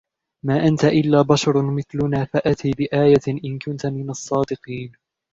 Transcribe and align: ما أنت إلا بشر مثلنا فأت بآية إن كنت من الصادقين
ما 0.45 0.67
أنت 0.67 0.85
إلا 0.85 1.21
بشر 1.21 1.61
مثلنا 1.71 2.25
فأت 2.25 2.67
بآية 2.67 3.19
إن 3.43 3.59
كنت 3.59 3.85
من 3.85 4.09
الصادقين 4.09 4.91